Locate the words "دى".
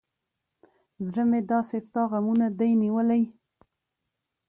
2.59-2.69